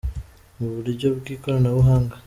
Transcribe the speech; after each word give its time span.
mu 0.57 0.67
buryo 0.73 1.07
bw’ikoranabuhanga.” 1.17 2.15